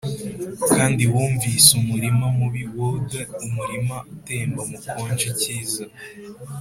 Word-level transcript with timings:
kandi 0.75 1.01
wunvise 1.13 1.69
umurima 1.81 2.25
mubi, 2.37 2.63
woed 2.75 3.11
umurima 3.47 3.95
utemba 4.15 4.61
mukonje 4.71 5.29
kiza, 5.39 5.83